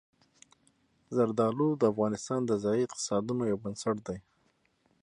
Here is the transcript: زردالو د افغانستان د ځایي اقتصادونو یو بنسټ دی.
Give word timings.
زردالو 1.15 1.69
د 1.77 1.83
افغانستان 1.93 2.41
د 2.45 2.51
ځایي 2.63 2.81
اقتصادونو 2.85 3.43
یو 3.51 3.57
بنسټ 3.63 3.97
دی. 4.07 4.19